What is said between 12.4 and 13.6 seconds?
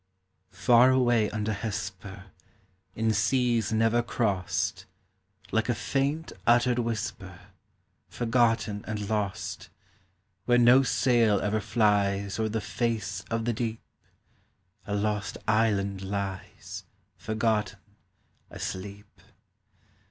the face of the